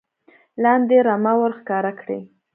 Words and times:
لاندې 0.63 0.97
رمه 1.07 1.33
ور 1.39 1.51
ښکاره 1.59 1.91
کړي. 1.99 2.19